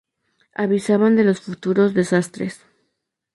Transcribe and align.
avisaban 0.55 1.15
de 1.15 1.23
los 1.23 1.41
futuros 1.41 1.93
desastres 1.93 2.65